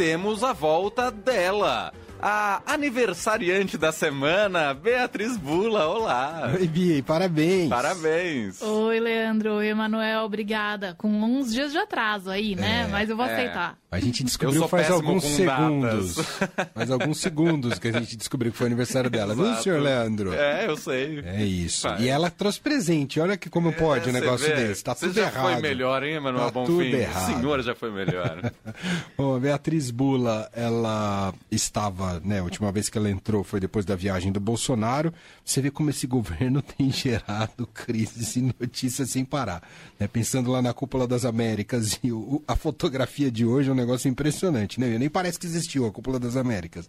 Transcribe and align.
temos 0.00 0.42
a 0.42 0.54
volta 0.54 1.10
dela 1.10 1.92
a 2.22 2.62
aniversariante 2.66 3.76
da 3.76 3.92
semana, 3.92 4.72
Beatriz 4.72 5.36
Bula. 5.36 5.86
Olá. 5.88 6.50
Oi, 6.58 6.66
Bia, 6.66 7.02
parabéns. 7.02 7.68
Parabéns. 7.68 8.62
Oi, 8.62 8.98
Leandro. 8.98 9.56
Oi, 9.56 9.68
Emanuel. 9.68 10.22
Obrigada. 10.24 10.94
Com 10.96 11.08
uns 11.08 11.52
dias 11.52 11.72
de 11.72 11.76
atraso 11.76 12.30
aí, 12.30 12.56
né? 12.56 12.86
É, 12.86 12.90
Mas 12.90 13.10
eu 13.10 13.16
vou 13.16 13.26
é. 13.26 13.32
aceitar. 13.32 13.76
A 13.92 13.98
gente 13.98 14.22
descobriu 14.22 14.68
faz 14.68 14.88
alguns 14.88 15.24
segundos. 15.24 16.14
faz 16.72 16.90
alguns 16.92 17.18
segundos 17.18 17.76
que 17.76 17.88
a 17.88 17.92
gente 17.92 18.16
descobriu 18.16 18.52
que 18.52 18.58
foi 18.58 18.68
aniversário 18.68 19.10
dela, 19.10 19.34
viu, 19.34 19.52
senhor 19.56 19.80
Leandro? 19.80 20.32
É, 20.32 20.66
eu 20.68 20.76
sei. 20.76 21.18
É 21.24 21.44
isso. 21.44 21.88
E 21.98 22.08
ela 22.08 22.30
trouxe 22.30 22.60
presente. 22.60 23.18
Olha 23.18 23.36
que 23.36 23.50
como 23.50 23.72
pode 23.72 24.06
é, 24.06 24.10
um 24.10 24.12
negócio 24.12 24.46
vê. 24.46 24.54
desse. 24.54 24.84
Tá 24.84 24.94
tudo 24.94 25.18
errado. 25.18 25.34
já 25.34 25.40
foi 25.42 25.60
melhor, 25.60 26.04
hein, 26.04 26.14
Emanuel 26.14 26.44
tá 26.44 26.50
Bonfim? 26.52 26.72
Tudo 26.72 26.84
errado. 26.84 27.22
O 27.22 27.34
senhor 27.34 27.62
já 27.62 27.74
foi 27.74 27.90
melhor. 27.90 28.52
Bom, 29.18 29.34
a 29.34 29.40
Beatriz 29.40 29.90
Bula, 29.90 30.48
ela 30.52 31.34
estava, 31.50 32.20
né, 32.24 32.38
a 32.38 32.44
última 32.44 32.70
vez 32.70 32.88
que 32.88 32.96
ela 32.96 33.10
entrou 33.10 33.42
foi 33.42 33.58
depois 33.58 33.84
da 33.84 33.96
viagem 33.96 34.30
do 34.30 34.38
Bolsonaro. 34.38 35.12
Você 35.44 35.60
vê 35.60 35.68
como 35.68 35.90
esse 35.90 36.06
governo 36.08 36.62
tem 36.62 36.92
gerado 36.92 37.66
crises 37.74 38.36
e 38.36 38.54
notícias 38.60 39.10
sem 39.10 39.24
parar. 39.24 39.68
Né? 39.98 40.06
Pensando 40.06 40.48
lá 40.52 40.62
na 40.62 40.72
cúpula 40.72 41.08
das 41.08 41.24
Américas 41.24 41.98
e 42.04 42.12
o, 42.12 42.40
a 42.46 42.54
fotografia 42.54 43.32
de 43.32 43.44
hoje 43.44 43.68
negócio 43.80 44.08
impressionante, 44.08 44.78
né? 44.78 44.98
Nem 44.98 45.08
parece 45.08 45.38
que 45.38 45.46
existiu 45.46 45.86
a 45.86 45.90
Cúpula 45.90 46.18
das 46.18 46.36
Américas. 46.36 46.88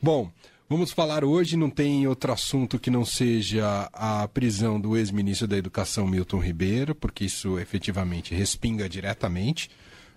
Bom, 0.00 0.30
vamos 0.68 0.92
falar 0.92 1.24
hoje, 1.24 1.56
não 1.56 1.70
tem 1.70 2.06
outro 2.06 2.32
assunto 2.32 2.78
que 2.78 2.90
não 2.90 3.04
seja 3.04 3.88
a 3.92 4.26
prisão 4.28 4.80
do 4.80 4.96
ex-ministro 4.96 5.46
da 5.46 5.56
Educação 5.56 6.06
Milton 6.06 6.38
Ribeiro, 6.38 6.94
porque 6.94 7.24
isso 7.24 7.58
efetivamente 7.58 8.34
respinga 8.34 8.88
diretamente 8.88 9.70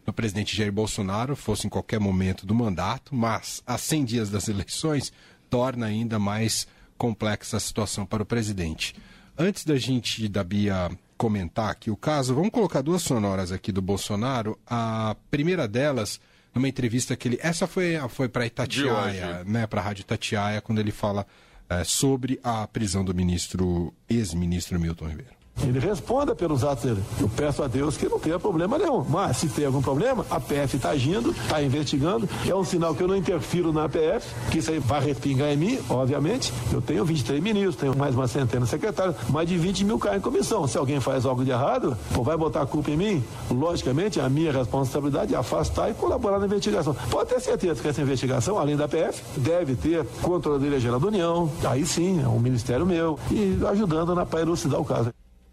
no 0.05 0.13
presidente 0.13 0.55
Jair 0.55 0.71
Bolsonaro, 0.71 1.35
fosse 1.35 1.67
em 1.67 1.69
qualquer 1.69 1.99
momento 1.99 2.45
do 2.45 2.55
mandato, 2.55 3.15
mas 3.15 3.61
a 3.65 3.77
100 3.77 4.05
dias 4.05 4.29
das 4.29 4.47
eleições 4.47 5.13
torna 5.49 5.85
ainda 5.85 6.17
mais 6.17 6.67
complexa 6.97 7.57
a 7.57 7.59
situação 7.59 8.05
para 8.05 8.23
o 8.23 8.25
presidente. 8.25 8.95
Antes 9.37 9.63
da 9.63 9.75
gente, 9.75 10.27
da 10.27 10.43
Bia, 10.43 10.91
comentar 11.21 11.69
aqui 11.69 11.91
o 11.91 11.95
caso, 11.95 12.33
vamos 12.33 12.49
colocar 12.49 12.81
duas 12.81 13.03
sonoras 13.03 13.51
aqui 13.51 13.71
do 13.71 13.79
Bolsonaro. 13.79 14.57
A 14.65 15.15
primeira 15.29 15.67
delas 15.67 16.19
numa 16.51 16.67
entrevista 16.67 17.15
que 17.15 17.27
ele. 17.27 17.39
Essa 17.43 17.67
foi, 17.67 17.95
foi 18.09 18.27
para 18.27 18.43
Itatiaia, 18.43 19.43
né? 19.45 19.67
Para 19.67 19.81
a 19.81 19.83
Rádio 19.83 20.01
Itatiaia, 20.01 20.61
quando 20.61 20.79
ele 20.79 20.89
fala 20.89 21.27
é, 21.69 21.83
sobre 21.83 22.39
a 22.43 22.65
prisão 22.65 23.05
do 23.05 23.13
ministro, 23.13 23.93
ex-ministro 24.09 24.79
Milton 24.79 25.09
Ribeiro. 25.09 25.40
Ele 25.63 25.79
responda 25.79 26.35
pelos 26.35 26.63
atos 26.63 26.83
dele. 26.83 27.03
Eu 27.19 27.29
peço 27.29 27.63
a 27.63 27.67
Deus 27.67 27.97
que 27.97 28.07
não 28.07 28.19
tenha 28.19 28.39
problema 28.39 28.77
nenhum. 28.77 29.03
Mas 29.07 29.37
se 29.37 29.47
tem 29.47 29.65
algum 29.65 29.81
problema, 29.81 30.25
a 30.29 30.39
PF 30.39 30.77
está 30.77 30.89
agindo, 30.89 31.31
está 31.31 31.61
investigando. 31.61 32.27
É 32.47 32.55
um 32.55 32.63
sinal 32.63 32.95
que 32.95 33.03
eu 33.03 33.07
não 33.07 33.15
interfiro 33.15 33.71
na 33.71 33.87
PF, 33.87 34.27
que 34.49 34.59
isso 34.59 34.71
aí 34.71 34.79
vai 34.79 35.01
respingar 35.01 35.49
em 35.49 35.57
mim, 35.57 35.79
obviamente. 35.89 36.53
Eu 36.71 36.81
tenho 36.81 37.05
23 37.05 37.41
ministros, 37.41 37.75
tenho 37.75 37.95
mais 37.95 38.15
uma 38.15 38.27
centena 38.27 38.65
de 38.65 38.69
secretários, 38.71 39.15
mais 39.29 39.47
de 39.47 39.57
20 39.57 39.85
mil 39.85 39.99
caem 39.99 40.17
em 40.17 40.21
comissão. 40.21 40.67
Se 40.67 40.77
alguém 40.77 40.99
faz 40.99 41.25
algo 41.25 41.43
de 41.43 41.51
errado, 41.51 41.97
ou 42.15 42.23
vai 42.23 42.37
botar 42.37 42.61
a 42.61 42.65
culpa 42.65 42.91
em 42.91 42.97
mim, 42.97 43.23
logicamente 43.49 44.19
a 44.19 44.29
minha 44.29 44.51
responsabilidade 44.51 45.33
é 45.33 45.37
afastar 45.37 45.89
e 45.89 45.93
colaborar 45.93 46.39
na 46.39 46.45
investigação. 46.45 46.95
Pode 47.09 47.29
ter 47.29 47.39
certeza 47.39 47.81
que 47.81 47.87
essa 47.87 48.01
investigação, 48.01 48.57
além 48.57 48.75
da 48.75 48.87
PF, 48.87 49.21
deve 49.37 49.75
ter 49.75 50.05
Controladoria 50.21 50.79
Geral 50.79 50.99
da 50.99 51.07
União, 51.07 51.49
aí 51.63 51.85
sim, 51.85 52.21
é 52.23 52.27
um 52.27 52.39
ministério 52.39 52.85
meu, 52.85 53.19
e 53.29 53.57
ajudando 53.69 54.15
na 54.15 54.25
para 54.25 54.41
elucidar 54.41 54.79
o 54.79 54.85
caso. 54.85 55.11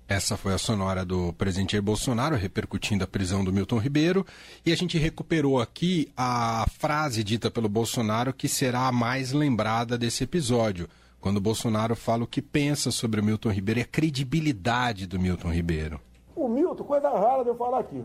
Essa 0.08 0.38
foi 0.38 0.54
a 0.54 0.58
sonora 0.58 1.04
do 1.04 1.34
presidente 1.34 1.72
Jair 1.72 1.82
Bolsonaro 1.82 2.34
repercutindo 2.34 3.04
a 3.04 3.06
prisão 3.06 3.44
do 3.44 3.52
Milton 3.52 3.76
Ribeiro. 3.76 4.24
E 4.64 4.72
a 4.72 4.74
gente 4.74 4.96
recuperou 4.96 5.60
aqui 5.60 6.10
a 6.16 6.64
frase 6.78 7.22
dita 7.22 7.50
pelo 7.50 7.68
Bolsonaro 7.68 8.32
que 8.32 8.48
será 8.48 8.88
a 8.88 8.92
mais 8.92 9.32
lembrada 9.32 9.98
desse 9.98 10.24
episódio. 10.24 10.88
Quando 11.20 11.36
o 11.36 11.42
Bolsonaro 11.42 11.94
fala 11.94 12.24
o 12.24 12.26
que 12.26 12.40
pensa 12.40 12.90
sobre 12.90 13.20
o 13.20 13.24
Milton 13.24 13.50
Ribeiro 13.50 13.80
e 13.80 13.82
a 13.82 13.86
credibilidade 13.86 15.06
do 15.06 15.20
Milton 15.20 15.52
Ribeiro. 15.52 16.00
O 16.34 16.48
Milton, 16.48 16.84
coisa 16.84 17.10
rara 17.10 17.42
de 17.42 17.50
eu 17.50 17.54
falar 17.54 17.80
aqui. 17.80 18.02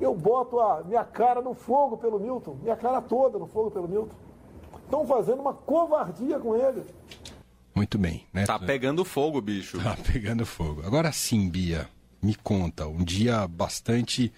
Eu 0.00 0.16
boto 0.16 0.58
a 0.58 0.82
minha 0.82 1.04
cara 1.04 1.40
no 1.40 1.54
fogo 1.54 1.96
pelo 1.96 2.18
Milton, 2.18 2.58
minha 2.60 2.74
cara 2.74 3.00
toda 3.00 3.38
no 3.38 3.46
fogo 3.46 3.70
pelo 3.70 3.86
Milton. 3.86 4.16
Estão 4.82 5.06
fazendo 5.06 5.42
uma 5.42 5.54
covardia 5.54 6.40
com 6.40 6.56
ele. 6.56 6.82
Muito 7.74 7.98
bem, 7.98 8.26
né? 8.32 8.44
Tá 8.44 8.58
pegando 8.58 9.04
fogo, 9.04 9.40
bicho. 9.40 9.78
Tá 9.78 9.96
pegando 9.96 10.44
fogo. 10.44 10.82
Agora 10.84 11.10
sim, 11.12 11.48
Bia, 11.48 11.88
me 12.22 12.34
conta. 12.34 12.86
Um 12.86 13.02
dia 13.02 13.46
bastante 13.48 14.32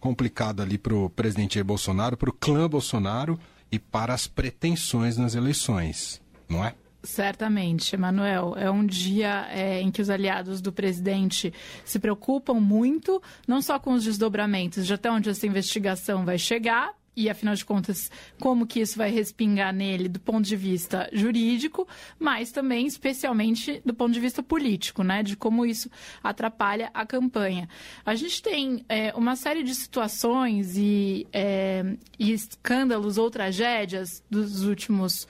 complicado 0.00 0.60
ali 0.60 0.78
para 0.78 0.94
o 0.94 1.08
presidente 1.10 1.54
Jair 1.54 1.64
Bolsonaro, 1.64 2.16
para 2.16 2.30
o 2.30 2.32
clã 2.32 2.68
Bolsonaro 2.68 3.38
e 3.70 3.78
para 3.78 4.14
as 4.14 4.26
pretensões 4.26 5.16
nas 5.16 5.34
eleições, 5.34 6.20
não 6.48 6.64
é? 6.64 6.74
Certamente, 7.02 7.94
Emanuel. 7.94 8.54
É 8.56 8.70
um 8.70 8.84
dia 8.84 9.46
é, 9.50 9.80
em 9.80 9.90
que 9.90 10.02
os 10.02 10.10
aliados 10.10 10.60
do 10.60 10.72
presidente 10.72 11.52
se 11.84 11.98
preocupam 11.98 12.54
muito, 12.54 13.22
não 13.48 13.62
só 13.62 13.78
com 13.78 13.94
os 13.94 14.04
desdobramentos 14.04 14.86
de 14.86 14.92
até 14.92 15.10
onde 15.10 15.30
essa 15.30 15.46
investigação 15.46 16.24
vai 16.24 16.36
chegar, 16.36 16.92
e 17.16 17.28
afinal 17.28 17.54
de 17.54 17.64
contas, 17.64 18.10
como 18.38 18.66
que 18.66 18.80
isso 18.80 18.96
vai 18.96 19.10
respingar 19.10 19.72
nele 19.74 20.08
do 20.08 20.20
ponto 20.20 20.44
de 20.44 20.56
vista 20.56 21.08
jurídico, 21.12 21.86
mas 22.18 22.52
também 22.52 22.86
especialmente 22.86 23.82
do 23.84 23.92
ponto 23.92 24.12
de 24.12 24.20
vista 24.20 24.42
político, 24.42 25.02
né, 25.02 25.22
de 25.22 25.36
como 25.36 25.66
isso 25.66 25.90
atrapalha 26.22 26.90
a 26.94 27.04
campanha. 27.04 27.68
A 28.04 28.14
gente 28.14 28.42
tem 28.42 28.84
é, 28.88 29.12
uma 29.14 29.36
série 29.36 29.62
de 29.62 29.74
situações 29.74 30.76
e, 30.76 31.26
é, 31.32 31.96
e 32.18 32.32
escândalos 32.32 33.18
ou 33.18 33.30
tragédias 33.30 34.22
dos 34.30 34.64
últimos 34.64 35.26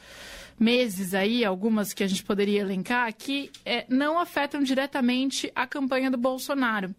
meses 0.61 1.15
aí, 1.15 1.43
algumas 1.43 1.95
que 1.95 2.05
a 2.05 2.07
gente 2.07 2.23
poderia 2.23 2.61
elencar, 2.61 3.11
que 3.15 3.51
é, 3.65 3.87
não 3.89 4.19
afetam 4.19 4.63
diretamente 4.63 5.51
a 5.55 5.67
campanha 5.67 6.11
do 6.11 6.19
Bolsonaro. 6.19 6.95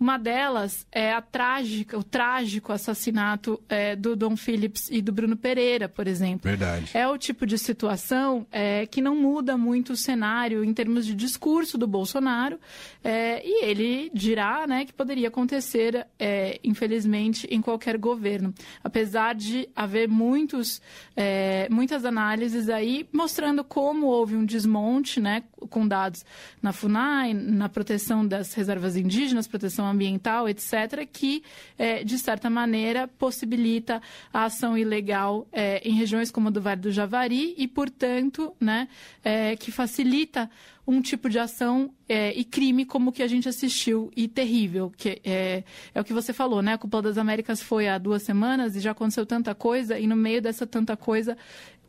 Uma 0.00 0.18
delas 0.18 0.84
é 0.90 1.12
a 1.12 1.22
trágica, 1.22 1.96
o 1.96 2.02
trágico 2.02 2.72
assassinato 2.72 3.62
é, 3.68 3.94
do 3.94 4.16
Dom 4.16 4.36
Phillips 4.36 4.90
e 4.90 5.00
do 5.00 5.12
Bruno 5.12 5.36
Pereira, 5.36 5.88
por 5.88 6.08
exemplo. 6.08 6.50
Verdade. 6.50 6.90
É 6.92 7.06
o 7.06 7.16
tipo 7.16 7.46
de 7.46 7.56
situação 7.56 8.44
é, 8.50 8.84
que 8.86 9.00
não 9.00 9.14
muda 9.14 9.56
muito 9.56 9.92
o 9.92 9.96
cenário 9.96 10.64
em 10.64 10.74
termos 10.74 11.06
de 11.06 11.14
discurso 11.14 11.78
do 11.78 11.86
Bolsonaro, 11.86 12.58
é, 13.04 13.40
e 13.46 13.64
ele 13.64 14.10
dirá 14.12 14.66
né, 14.66 14.84
que 14.84 14.92
poderia 14.92 15.28
acontecer, 15.28 16.04
é, 16.18 16.58
infelizmente, 16.64 17.46
em 17.48 17.60
qualquer 17.60 17.96
governo. 17.96 18.52
Apesar 18.82 19.36
de 19.36 19.68
haver 19.76 20.08
muitos, 20.08 20.82
é, 21.14 21.68
muitas 21.70 22.04
análises 22.04 22.68
aí 22.68 23.03
mostrando 23.12 23.64
como 23.64 24.06
houve 24.06 24.36
um 24.36 24.44
desmonte, 24.44 25.20
né, 25.20 25.42
com 25.70 25.86
dados 25.86 26.24
na 26.62 26.72
FUNAI, 26.72 27.34
na 27.34 27.68
proteção 27.68 28.26
das 28.26 28.54
reservas 28.54 28.96
indígenas, 28.96 29.46
proteção 29.46 29.86
ambiental, 29.86 30.48
etc., 30.48 31.06
que, 31.10 31.42
é, 31.78 32.04
de 32.04 32.18
certa 32.18 32.50
maneira, 32.50 33.08
possibilita 33.08 34.00
a 34.32 34.44
ação 34.44 34.76
ilegal 34.76 35.46
é, 35.52 35.80
em 35.88 35.94
regiões 35.94 36.30
como 36.30 36.48
a 36.48 36.50
do 36.50 36.60
Vale 36.60 36.80
do 36.80 36.92
Javari 36.92 37.54
e, 37.56 37.66
portanto, 37.66 38.54
né, 38.60 38.88
é, 39.24 39.56
que 39.56 39.70
facilita 39.70 40.50
um 40.86 41.00
tipo 41.00 41.30
de 41.30 41.38
ação 41.38 41.90
é, 42.06 42.32
e 42.34 42.44
crime 42.44 42.84
como 42.84 43.08
o 43.08 43.12
que 43.12 43.22
a 43.22 43.26
gente 43.26 43.48
assistiu 43.48 44.10
e 44.14 44.28
terrível, 44.28 44.92
que 44.94 45.20
é, 45.24 45.64
é 45.94 46.00
o 46.00 46.04
que 46.04 46.12
você 46.12 46.32
falou, 46.32 46.60
né? 46.60 46.74
A 46.74 46.78
Cúpula 46.78 47.02
das 47.02 47.16
Américas 47.16 47.62
foi 47.62 47.88
há 47.88 47.96
duas 47.96 48.22
semanas 48.22 48.76
e 48.76 48.80
já 48.80 48.90
aconteceu 48.90 49.24
tanta 49.24 49.54
coisa 49.54 49.98
e 49.98 50.06
no 50.06 50.14
meio 50.14 50.42
dessa 50.42 50.66
tanta 50.66 50.96
coisa 50.96 51.38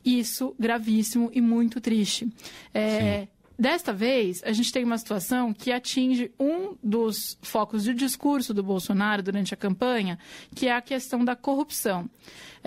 isso 0.05 0.55
gravíssimo 0.59 1.29
e 1.33 1.41
muito 1.41 1.81
triste. 1.81 2.31
É, 2.73 3.27
Desta 3.57 3.93
vez, 3.93 4.41
a 4.43 4.51
gente 4.51 4.71
tem 4.71 4.83
uma 4.83 4.97
situação 4.97 5.53
que 5.53 5.71
atinge 5.71 6.31
um 6.37 6.75
dos 6.83 7.37
focos 7.41 7.83
de 7.83 7.93
discurso 7.93 8.53
do 8.53 8.61
Bolsonaro 8.61 9.23
durante 9.23 9.53
a 9.53 9.57
campanha, 9.57 10.19
que 10.53 10.67
é 10.67 10.75
a 10.75 10.81
questão 10.81 11.23
da 11.23 11.35
corrupção. 11.35 12.09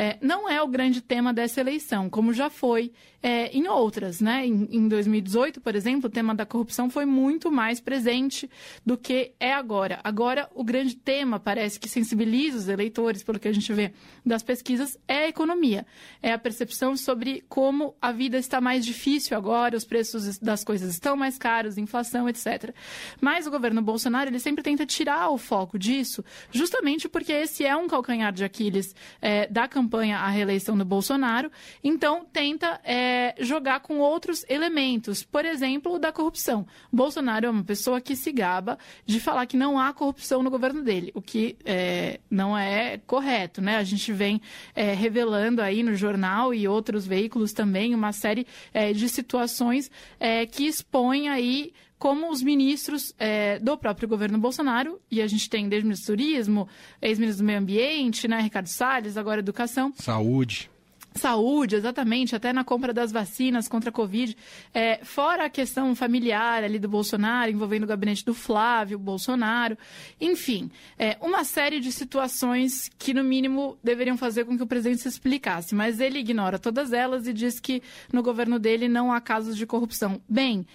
É, 0.00 0.16
não 0.22 0.48
é 0.48 0.62
o 0.62 0.68
grande 0.68 1.00
tema 1.00 1.34
dessa 1.34 1.60
eleição, 1.60 2.08
como 2.08 2.32
já 2.32 2.48
foi 2.48 2.92
é, 3.20 3.48
em 3.48 3.66
outras. 3.66 4.20
Né? 4.20 4.46
Em, 4.46 4.68
em 4.70 4.86
2018, 4.86 5.60
por 5.60 5.74
exemplo, 5.74 6.06
o 6.06 6.12
tema 6.12 6.32
da 6.36 6.46
corrupção 6.46 6.88
foi 6.88 7.04
muito 7.04 7.50
mais 7.50 7.80
presente 7.80 8.48
do 8.86 8.96
que 8.96 9.32
é 9.40 9.52
agora. 9.52 9.98
Agora, 10.04 10.48
o 10.54 10.62
grande 10.62 10.94
tema, 10.94 11.40
parece 11.40 11.80
que 11.80 11.88
sensibiliza 11.88 12.58
os 12.58 12.68
eleitores, 12.68 13.24
pelo 13.24 13.40
que 13.40 13.48
a 13.48 13.52
gente 13.52 13.72
vê 13.72 13.92
das 14.24 14.44
pesquisas, 14.44 14.96
é 15.08 15.24
a 15.24 15.28
economia. 15.28 15.84
É 16.22 16.32
a 16.32 16.38
percepção 16.38 16.96
sobre 16.96 17.44
como 17.48 17.96
a 18.00 18.12
vida 18.12 18.38
está 18.38 18.60
mais 18.60 18.86
difícil 18.86 19.36
agora, 19.36 19.76
os 19.76 19.84
preços 19.84 20.38
das 20.38 20.62
coisas 20.62 20.77
coisas 20.78 20.94
estão 20.94 21.16
mais 21.16 21.36
caras, 21.36 21.76
inflação, 21.76 22.28
etc. 22.28 22.72
Mas 23.20 23.46
o 23.46 23.50
governo 23.50 23.82
Bolsonaro 23.82 24.30
ele 24.30 24.38
sempre 24.38 24.62
tenta 24.62 24.86
tirar 24.86 25.28
o 25.30 25.38
foco 25.38 25.78
disso, 25.78 26.24
justamente 26.52 27.08
porque 27.08 27.32
esse 27.32 27.64
é 27.64 27.76
um 27.76 27.88
calcanhar 27.88 28.32
de 28.32 28.44
Aquiles 28.44 28.94
é, 29.20 29.46
da 29.48 29.66
campanha 29.66 30.18
à 30.18 30.28
reeleição 30.28 30.78
do 30.78 30.84
Bolsonaro. 30.84 31.50
Então 31.82 32.24
tenta 32.32 32.80
é, 32.84 33.34
jogar 33.40 33.80
com 33.80 33.98
outros 33.98 34.44
elementos, 34.48 35.24
por 35.24 35.44
exemplo, 35.44 35.98
da 35.98 36.12
corrupção. 36.12 36.66
Bolsonaro 36.92 37.46
é 37.46 37.50
uma 37.50 37.64
pessoa 37.64 38.00
que 38.00 38.14
se 38.14 38.30
gaba 38.30 38.78
de 39.04 39.18
falar 39.18 39.46
que 39.46 39.56
não 39.56 39.78
há 39.78 39.92
corrupção 39.92 40.42
no 40.42 40.50
governo 40.50 40.82
dele, 40.82 41.10
o 41.14 41.20
que 41.20 41.56
é, 41.64 42.20
não 42.30 42.56
é 42.56 42.98
correto, 43.06 43.60
né? 43.60 43.76
A 43.76 43.84
gente 43.84 44.12
vem 44.12 44.40
é, 44.74 44.92
revelando 44.92 45.60
aí 45.60 45.82
no 45.82 45.94
jornal 45.94 46.54
e 46.54 46.68
outros 46.68 47.06
veículos 47.06 47.52
também 47.52 47.94
uma 47.94 48.12
série 48.12 48.46
é, 48.72 48.92
de 48.92 49.08
situações 49.08 49.90
é, 50.20 50.46
que 50.46 50.67
expõem 50.68 51.28
aí 51.28 51.72
como 51.98 52.30
os 52.30 52.42
ministros 52.42 53.12
é, 53.18 53.58
do 53.58 53.76
próprio 53.76 54.08
governo 54.08 54.38
Bolsonaro, 54.38 55.00
e 55.10 55.20
a 55.20 55.26
gente 55.26 55.50
tem 55.50 55.68
desde 55.68 55.84
o 55.84 55.88
ministro 55.88 56.14
do 56.14 56.16
Turismo, 56.16 56.68
ex-ministro 57.02 57.42
do 57.42 57.46
Meio 57.46 57.58
Ambiente, 57.58 58.28
né, 58.28 58.40
Ricardo 58.40 58.68
Salles, 58.68 59.16
agora 59.16 59.40
Educação. 59.40 59.92
Saúde. 59.96 60.70
Saúde, 61.18 61.76
exatamente, 61.76 62.34
até 62.34 62.52
na 62.52 62.64
compra 62.64 62.92
das 62.92 63.12
vacinas 63.12 63.68
contra 63.68 63.90
a 63.90 63.92
Covid. 63.92 64.36
É, 64.72 65.00
fora 65.04 65.44
a 65.44 65.50
questão 65.50 65.94
familiar 65.94 66.64
ali 66.64 66.78
do 66.78 66.88
Bolsonaro, 66.88 67.50
envolvendo 67.50 67.84
o 67.84 67.86
gabinete 67.86 68.24
do 68.24 68.32
Flávio 68.32 68.98
Bolsonaro. 68.98 69.76
Enfim, 70.20 70.70
é, 70.98 71.18
uma 71.20 71.44
série 71.44 71.80
de 71.80 71.92
situações 71.92 72.90
que, 72.98 73.12
no 73.12 73.22
mínimo, 73.22 73.76
deveriam 73.82 74.16
fazer 74.16 74.44
com 74.44 74.56
que 74.56 74.62
o 74.62 74.66
presidente 74.66 75.02
se 75.02 75.08
explicasse. 75.08 75.74
Mas 75.74 76.00
ele 76.00 76.18
ignora 76.18 76.58
todas 76.58 76.92
elas 76.92 77.26
e 77.26 77.32
diz 77.32 77.60
que 77.60 77.82
no 78.12 78.22
governo 78.22 78.58
dele 78.58 78.88
não 78.88 79.12
há 79.12 79.20
casos 79.20 79.56
de 79.56 79.66
corrupção. 79.66 80.20
Bem 80.28 80.66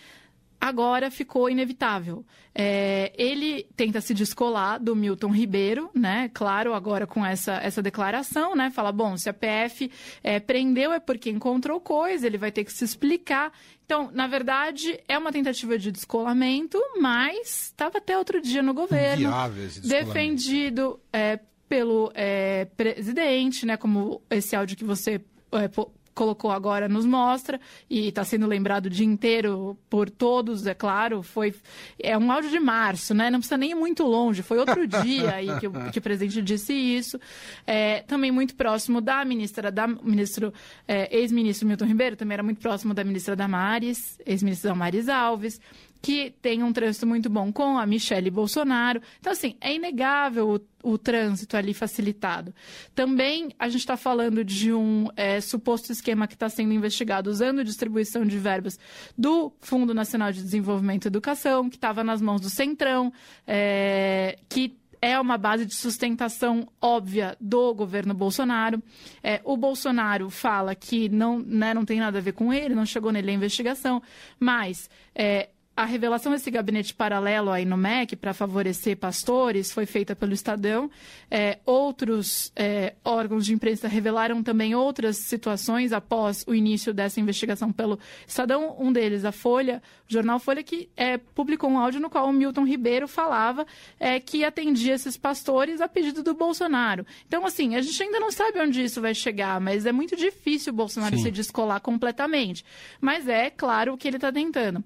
agora 0.63 1.11
ficou 1.11 1.49
inevitável. 1.49 2.25
É, 2.55 3.11
ele 3.17 3.67
tenta 3.75 3.99
se 3.99 4.13
descolar 4.13 4.79
do 4.79 4.95
Milton 4.95 5.29
Ribeiro, 5.29 5.89
né? 5.93 6.31
Claro, 6.33 6.73
agora 6.73 7.05
com 7.05 7.25
essa, 7.25 7.55
essa 7.55 7.81
declaração, 7.81 8.55
né? 8.55 8.71
Fala, 8.71 8.89
bom, 8.89 9.17
se 9.17 9.27
a 9.27 9.33
PF 9.33 9.91
é, 10.23 10.39
prendeu 10.39 10.93
é 10.93 11.01
porque 11.01 11.29
encontrou 11.29 11.81
coisa, 11.81 12.25
ele 12.25 12.37
vai 12.37 12.49
ter 12.49 12.63
que 12.63 12.71
se 12.71 12.85
explicar. 12.85 13.51
Então, 13.85 14.09
na 14.13 14.25
verdade, 14.25 14.97
é 15.05 15.17
uma 15.17 15.33
tentativa 15.33 15.77
de 15.77 15.91
descolamento, 15.91 16.79
mas 16.97 17.65
estava 17.65 17.97
até 17.97 18.17
outro 18.17 18.41
dia 18.41 18.63
no 18.63 18.73
governo. 18.73 19.31
defendido 19.89 20.97
é, 21.11 21.39
pelo 21.67 22.09
é, 22.15 22.65
presidente, 22.77 23.65
né? 23.65 23.75
Como 23.75 24.21
esse 24.29 24.55
áudio 24.55 24.77
que 24.77 24.85
você 24.85 25.19
é, 25.51 25.67
colocou 26.13 26.51
agora 26.51 26.87
nos 26.87 27.05
mostra 27.05 27.59
e 27.89 28.07
está 28.07 28.23
sendo 28.23 28.47
lembrado 28.47 28.85
o 28.85 28.89
dia 28.89 29.05
inteiro 29.05 29.77
por 29.89 30.09
todos, 30.09 30.65
é 30.67 30.73
claro. 30.73 31.21
Foi 31.21 31.53
é 31.99 32.17
um 32.17 32.31
áudio 32.31 32.49
de 32.49 32.59
março, 32.59 33.13
né? 33.13 33.29
Não 33.29 33.39
precisa 33.39 33.57
nem 33.57 33.71
ir 33.71 33.75
muito 33.75 34.03
longe. 34.03 34.41
Foi 34.41 34.57
outro 34.57 34.85
dia 34.87 35.35
aí 35.35 35.59
que 35.59 35.67
o, 35.67 35.91
que 35.91 35.99
o 35.99 36.01
presidente 36.01 36.41
disse 36.41 36.73
isso. 36.73 37.19
É, 37.65 38.01
também 38.01 38.31
muito 38.31 38.55
próximo 38.55 39.01
da 39.01 39.23
ministra 39.25 39.71
da 39.71 39.87
ministro 39.87 40.53
é, 40.87 41.15
ex-ministro 41.17 41.67
Milton 41.67 41.85
Ribeiro, 41.85 42.15
também 42.15 42.33
era 42.33 42.43
muito 42.43 42.59
próximo 42.59 42.93
da 42.93 43.03
ministra 43.03 43.35
Damares, 43.35 44.19
ex-ministra 44.25 44.69
Damares 44.69 45.09
Alves 45.09 45.59
que 46.03 46.35
tem 46.41 46.61
um 46.61 46.73
trânsito 46.73 47.07
muito 47.07 47.29
bom 47.29 47.49
com 47.49 47.77
a 47.77 47.85
Michelle 47.85 48.29
Bolsonaro. 48.29 49.01
Então, 49.21 49.31
assim, 49.31 49.55
é 49.61 49.73
inegável 49.73 50.61
o, 50.83 50.91
o 50.91 50.97
trânsito 50.97 51.55
ali 51.55 51.73
facilitado. 51.73 52.53
Também 52.93 53.51
a 53.57 53.69
gente 53.69 53.79
está 53.79 53.95
falando 53.95 54.43
de 54.43 54.73
um 54.73 55.07
é, 55.15 55.39
suposto 55.39 55.93
esquema 55.93 56.27
que 56.27 56.33
está 56.33 56.49
sendo 56.49 56.73
investigado 56.73 57.29
usando 57.29 57.63
distribuição 57.63 58.25
de 58.25 58.37
verbas 58.37 58.77
do 59.17 59.53
Fundo 59.61 59.93
Nacional 59.93 60.33
de 60.33 60.43
Desenvolvimento 60.43 61.05
e 61.05 61.07
Educação, 61.07 61.69
que 61.69 61.77
estava 61.77 62.03
nas 62.03 62.21
mãos 62.21 62.41
do 62.41 62.49
Centrão, 62.49 63.13
é, 63.47 64.37
que 64.49 64.75
é 65.01 65.17
uma 65.19 65.37
base 65.37 65.65
de 65.65 65.73
sustentação 65.73 66.67
óbvia 66.81 67.37
do 67.39 67.73
governo 67.73 68.13
Bolsonaro. 68.13 68.83
É, 69.21 69.39
o 69.45 69.55
Bolsonaro 69.55 70.29
fala 70.29 70.75
que 70.75 71.07
não, 71.07 71.39
né, 71.39 71.73
não 71.73 71.85
tem 71.85 71.99
nada 71.99 72.17
a 72.17 72.21
ver 72.21 72.31
com 72.33 72.53
ele, 72.53 72.75
não 72.75 72.85
chegou 72.85 73.11
nele 73.11 73.31
a 73.31 73.33
investigação, 73.33 74.01
mas 74.39 74.89
é, 75.13 75.49
a 75.75 75.85
revelação 75.85 76.31
desse 76.31 76.51
gabinete 76.51 76.93
paralelo 76.93 77.49
aí 77.49 77.65
no 77.65 77.75
MEC 77.75 78.15
para 78.15 78.31
favorecer 78.31 78.95
pastores 78.95 79.71
foi 79.71 79.87
feita 79.87 80.15
pelo 80.15 80.31
Estadão. 80.31 80.89
É, 81.31 81.57
outros 81.65 82.51
é, 82.55 82.93
órgãos 83.03 83.43
de 83.43 83.53
imprensa 83.53 83.87
revelaram 83.87 84.43
também 84.43 84.75
outras 84.75 85.17
situações 85.17 85.91
após 85.91 86.43
o 86.47 86.53
início 86.53 86.93
dessa 86.93 87.19
investigação 87.19 87.71
pelo 87.71 87.97
Estadão. 88.27 88.75
Um 88.79 88.93
deles, 88.93 89.25
a 89.25 89.31
Folha, 89.31 89.81
o 90.07 90.13
jornal 90.13 90.37
Folha, 90.37 90.61
que 90.61 90.89
é, 90.95 91.17
publicou 91.17 91.71
um 91.71 91.79
áudio 91.79 91.99
no 91.99 92.09
qual 92.09 92.29
o 92.29 92.33
Milton 92.33 92.65
Ribeiro 92.65 93.07
falava 93.07 93.65
é, 93.99 94.19
que 94.19 94.45
atendia 94.45 94.93
esses 94.93 95.17
pastores 95.17 95.81
a 95.81 95.87
pedido 95.87 96.21
do 96.21 96.35
Bolsonaro. 96.35 97.03
Então, 97.27 97.47
assim, 97.47 97.75
a 97.75 97.81
gente 97.81 98.03
ainda 98.03 98.19
não 98.19 98.31
sabe 98.31 98.59
onde 98.59 98.83
isso 98.83 99.01
vai 99.01 99.15
chegar, 99.15 99.59
mas 99.59 99.87
é 99.87 99.91
muito 99.91 100.15
difícil 100.15 100.71
o 100.71 100.75
Bolsonaro 100.75 101.17
Sim. 101.17 101.23
se 101.23 101.31
descolar 101.31 101.79
completamente. 101.79 102.63
Mas 103.01 103.27
é 103.27 103.49
claro 103.49 103.93
o 103.93 103.97
que 103.97 104.07
ele 104.07 104.17
está 104.17 104.31
tentando. 104.31 104.83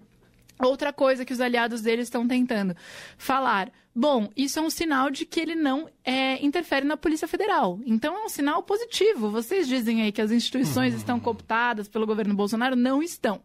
Outra 0.59 0.92
coisa 0.92 1.24
que 1.24 1.33
os 1.33 1.42
aliados 1.42 1.81
dele 1.81 2.01
estão 2.01 2.27
tentando 2.27 2.75
falar. 3.18 3.71
Bom, 4.00 4.30
isso 4.38 4.59
é 4.59 4.62
um 4.62 4.69
sinal 4.69 5.09
de 5.09 5.25
que 5.25 5.39
ele 5.39 5.56
não 5.56 5.89
é, 6.04 6.44
interfere 6.45 6.86
na 6.86 6.95
Polícia 6.95 7.27
Federal. 7.27 7.80
Então 7.83 8.15
é 8.15 8.25
um 8.25 8.30
sinal 8.30 8.62
positivo. 8.62 9.31
Vocês 9.31 9.68
dizem 9.68 10.04
aí 10.04 10.12
que 10.12 10.21
as 10.21 10.30
instituições 10.31 10.94
uhum. 10.94 11.00
estão 11.00 11.19
cooptadas 11.19 11.88
pelo 11.88 12.06
governo 12.06 12.36
Bolsonaro? 12.36 12.75
Não 12.75 13.01
estão. 13.01 13.42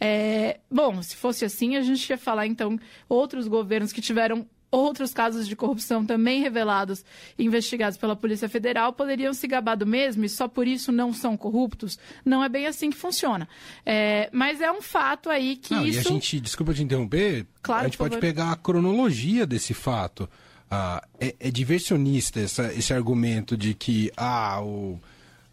É, 0.00 0.58
bom, 0.68 1.00
se 1.02 1.14
fosse 1.14 1.44
assim, 1.44 1.76
a 1.76 1.82
gente 1.82 2.10
ia 2.10 2.18
falar 2.18 2.48
então 2.48 2.78
outros 3.08 3.46
governos 3.46 3.92
que 3.92 4.00
tiveram 4.00 4.44
outros 4.72 5.12
casos 5.12 5.46
de 5.46 5.54
corrupção 5.54 6.04
também 6.04 6.40
revelados 6.40 7.04
e 7.38 7.44
investigados 7.44 7.98
pela 7.98 8.16
Polícia 8.16 8.48
Federal 8.48 8.94
poderiam 8.94 9.34
se 9.34 9.46
gabar 9.46 9.76
do 9.76 9.86
mesmo 9.86 10.24
e 10.24 10.28
só 10.28 10.48
por 10.48 10.66
isso 10.66 10.90
não 10.90 11.12
são 11.12 11.36
corruptos? 11.36 11.98
Não 12.24 12.42
é 12.42 12.48
bem 12.48 12.66
assim 12.66 12.90
que 12.90 12.96
funciona. 12.96 13.46
É, 13.84 14.30
mas 14.32 14.62
é 14.62 14.72
um 14.72 14.80
fato 14.80 15.28
aí 15.28 15.56
que 15.56 15.74
não, 15.74 15.86
isso... 15.86 15.98
E 15.98 16.00
a 16.00 16.12
gente, 16.12 16.40
desculpa 16.40 16.72
te 16.72 16.82
interromper, 16.82 17.46
claro, 17.60 17.82
a 17.82 17.84
gente 17.84 17.98
pode 17.98 18.16
pegar 18.16 18.50
a 18.50 18.56
cronologia 18.56 19.46
desse 19.46 19.74
fato. 19.74 20.28
Ah, 20.70 21.06
é, 21.20 21.36
é, 21.38 21.50
diversionista 21.50 22.40
essa, 22.40 22.72
esse 22.72 22.94
argumento 22.94 23.58
de 23.58 23.74
que 23.74 24.10
ah, 24.16 24.62
o, 24.62 24.98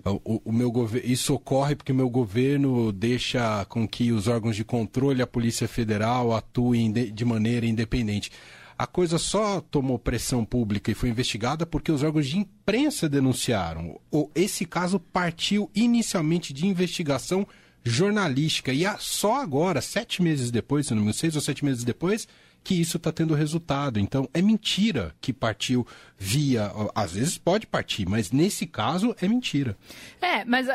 o, 0.06 0.42
o 0.46 0.52
meu 0.54 0.72
isso 1.04 1.34
ocorre 1.34 1.76
porque 1.76 1.92
o 1.92 1.96
meu 1.96 2.10
governo 2.10 2.94
deixa 2.94 3.66
com 3.66 3.86
que 3.86 4.14
os 4.14 4.30
órgãos 4.30 4.56
de 4.56 4.64
controle, 4.64 5.22
a 5.22 5.28
Polícia 5.28 5.68
Federal, 5.68 6.34
atuem 6.34 6.90
de, 6.90 7.12
de 7.12 7.26
maneira 7.26 7.66
independente. 7.66 8.32
A 8.80 8.88
coisa 8.88 9.18
só 9.18 9.60
tomou 9.60 10.00
pressão 10.00 10.46
pública 10.46 10.90
e 10.90 10.94
foi 10.94 11.10
investigada 11.10 11.66
porque 11.66 11.92
os 11.92 12.02
órgãos 12.02 12.26
de 12.26 12.38
imprensa 12.38 13.10
denunciaram. 13.10 14.00
Esse 14.34 14.64
caso 14.64 14.98
partiu 14.98 15.70
inicialmente 15.76 16.54
de 16.54 16.66
investigação 16.66 17.46
jornalística 17.84 18.72
e 18.72 18.86
só 18.98 19.42
agora, 19.42 19.82
sete 19.82 20.22
meses 20.22 20.50
depois, 20.50 20.88
se 20.88 20.94
não 20.94 21.00
me 21.00 21.04
engano, 21.04 21.14
seis 21.14 21.36
ou 21.36 21.42
sete 21.42 21.66
meses 21.66 21.84
depois, 21.84 22.26
que 22.64 22.80
isso 22.80 22.98
está 22.98 23.12
tendo 23.12 23.34
resultado. 23.34 24.00
Então, 24.00 24.30
é 24.34 24.42
mentira 24.42 25.16
que 25.22 25.34
partiu 25.34 25.86
via. 26.18 26.72
Às 26.94 27.14
vezes 27.14 27.38
pode 27.38 27.66
partir, 27.66 28.08
mas 28.08 28.32
nesse 28.32 28.68
caso 28.68 29.16
é 29.22 29.28
mentira. 29.28 29.78
É, 30.22 30.44
mas 30.44 30.68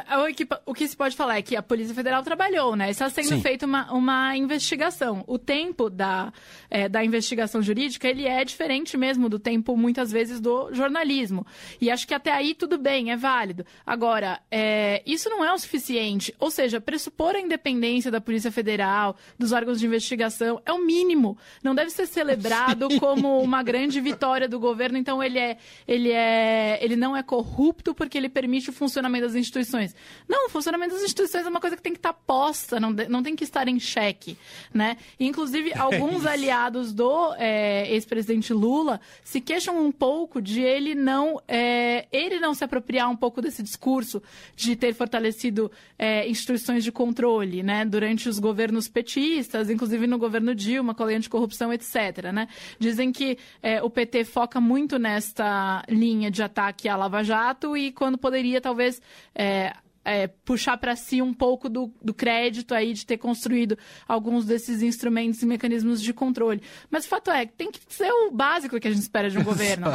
o 0.66 0.75
que 0.75 0.88
se 0.88 0.96
pode 0.96 1.14
falar 1.14 1.36
é 1.36 1.43
que 1.43 1.55
a 1.55 1.62
Polícia 1.62 1.94
Federal 1.94 2.22
trabalhou, 2.22 2.74
né? 2.74 2.91
Está 2.91 3.10
sendo 3.10 3.41
feita 3.41 3.67
uma, 3.67 3.93
uma 3.93 4.36
investigação. 4.36 5.22
O 5.26 5.38
tempo 5.38 5.91
da, 5.91 6.32
é, 6.70 6.88
da 6.88 7.05
investigação 7.05 7.60
jurídica, 7.62 8.08
ele 8.08 8.26
é 8.26 8.44
diferente 8.44 8.96
mesmo 8.96 9.29
do 9.29 9.38
tempo, 9.38 9.76
muitas 9.76 10.10
vezes, 10.10 10.41
do 10.41 10.72
jornalismo. 10.72 11.46
E 11.81 11.91
acho 11.91 12.06
que 12.06 12.14
até 12.14 12.32
aí 12.32 12.55
tudo 12.55 12.79
bem, 12.79 13.10
é 13.10 13.17
válido. 13.17 13.67
Agora, 13.84 14.41
é, 14.50 15.03
isso 15.05 15.29
não 15.29 15.44
é 15.44 15.53
o 15.53 15.58
suficiente. 15.58 16.34
Ou 16.38 16.50
seja, 16.50 16.81
pressupor 16.81 17.34
a 17.34 17.41
independência 17.41 18.10
da 18.10 18.20
Polícia 18.20 18.50
Federal, 18.50 19.17
dos 19.38 19.53
órgãos 19.53 19.79
de 19.79 19.86
investigação, 19.86 20.60
é 20.64 20.72
o 20.72 20.84
mínimo. 20.84 21.36
Não 21.62 21.73
deve 21.74 21.90
ser 21.90 22.06
celebrado 22.06 22.88
como 23.00 23.40
uma 23.40 23.62
grande 23.62 24.00
vitória 24.00 24.48
do 24.48 24.58
governo, 24.58 24.98
então 24.98 25.22
ele 25.22 25.38
é, 25.38 25.56
ele 25.86 26.10
é, 26.10 26.78
ele 26.82 26.96
não 26.96 27.16
é 27.16 27.22
corrupto 27.22 27.94
porque 27.94 28.16
ele 28.19 28.28
permite 28.28 28.70
o 28.70 28.72
funcionamento 28.72 29.26
das 29.26 29.34
instituições. 29.34 29.94
Não, 30.28 30.46
o 30.46 30.50
funcionamento 30.50 30.94
das 30.94 31.02
instituições 31.02 31.46
é 31.46 31.48
uma 31.48 31.60
coisa 31.60 31.76
que 31.76 31.82
tem 31.82 31.93
que 31.93 31.98
estar 31.98 32.12
posta, 32.12 32.78
não, 32.78 32.90
não 32.90 33.22
tem 33.22 33.34
que 33.36 33.44
estar 33.44 33.69
em 33.69 33.78
xeque, 33.78 34.36
né? 34.72 34.96
Inclusive, 35.19 35.70
é 35.70 35.78
alguns 35.78 36.24
é 36.24 36.31
aliados 36.31 36.93
do 36.93 37.34
é, 37.36 37.93
ex-presidente 37.93 38.52
Lula 38.52 39.00
se 39.22 39.40
queixam 39.40 39.84
um 39.84 39.93
pouco 39.93 40.40
de 40.40 40.60
ele 40.60 40.94
não, 40.94 41.40
é, 41.46 42.06
ele 42.12 42.38
não 42.40 42.54
se 42.54 42.64
apropriar 42.64 43.10
um 43.10 43.16
pouco 43.16 43.40
desse 43.40 43.62
discurso 43.62 44.22
de 44.56 44.76
ter 44.76 44.94
fortalecido 44.94 45.70
é, 45.98 46.28
instituições 46.28 46.84
de 46.84 46.93
controle, 46.93 47.62
né? 47.62 47.84
Durante 47.84 48.28
os 48.28 48.38
governos 48.38 48.88
petistas, 48.88 49.70
inclusive 49.70 50.06
no 50.06 50.19
governo 50.19 50.54
Dilma, 50.54 50.94
com 50.94 51.02
a 51.02 51.06
lei 51.06 51.16
anticorrupção, 51.16 51.63
etc, 51.72 52.32
né? 52.32 52.48
Dizem 52.78 53.12
que 53.12 53.38
é, 53.62 53.82
o 53.82 53.90
PT 53.90 54.24
foca 54.24 54.60
muito 54.60 54.98
nessa 54.98 55.24
esta 55.34 55.84
linha 55.88 56.30
de 56.30 56.42
ataque 56.42 56.88
à 56.88 56.96
Lava 56.96 57.22
Jato 57.24 57.76
e 57.76 57.90
quando 57.90 58.16
poderia, 58.16 58.60
talvez, 58.60 59.00
é, 59.34 59.72
é, 60.04 60.26
puxar 60.26 60.76
para 60.76 60.94
si 60.94 61.20
um 61.20 61.32
pouco 61.32 61.68
do, 61.68 61.92
do 62.00 62.14
crédito 62.14 62.74
aí 62.74 62.92
de 62.92 63.04
ter 63.04 63.16
construído 63.16 63.76
alguns 64.06 64.44
desses 64.44 64.82
instrumentos 64.82 65.42
e 65.42 65.46
mecanismos 65.46 66.00
de 66.00 66.12
controle. 66.12 66.62
Mas 66.90 67.04
o 67.04 67.08
fato 67.08 67.30
é 67.30 67.46
que 67.46 67.52
tem 67.54 67.70
que 67.70 67.80
ser 67.88 68.10
o 68.10 68.30
básico 68.30 68.78
que 68.78 68.86
a 68.86 68.90
gente 68.90 69.02
espera 69.02 69.28
de 69.28 69.38
um 69.38 69.42
governo. 69.44 69.86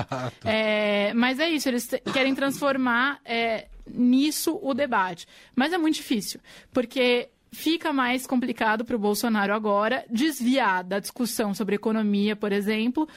É, 0.43 1.13
mas 1.13 1.39
é 1.39 1.49
isso, 1.49 1.69
eles 1.69 1.89
querem 2.11 2.35
transformar 2.35 3.19
é, 3.23 3.67
nisso 3.87 4.59
o 4.61 4.73
debate. 4.73 5.27
Mas 5.55 5.71
é 5.71 5.77
muito 5.77 5.95
difícil, 5.95 6.39
porque 6.73 7.29
fica 7.51 7.91
mais 7.91 8.27
complicado 8.27 8.85
para 8.85 8.95
o 8.95 8.99
Bolsonaro 8.99 9.53
agora 9.53 10.05
desviar 10.09 10.83
da 10.83 10.99
discussão 10.99 11.53
sobre 11.53 11.75
economia, 11.75 12.35
por 12.35 12.51
exemplo, 12.51 13.07